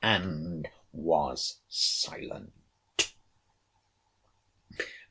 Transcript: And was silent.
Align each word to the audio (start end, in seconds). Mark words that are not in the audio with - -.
And 0.03 0.65
was 0.93 1.57
silent. 1.69 2.53